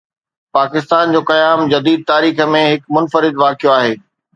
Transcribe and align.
پاڪستان 0.55 1.11
جو 1.17 1.21
قيام 1.33 1.59
جديد 1.75 2.09
تاريخ 2.13 2.45
۾ 2.59 2.67
هڪ 2.75 2.99
منفرد 3.01 3.43
واقعو 3.47 3.77
آهي. 3.81 3.99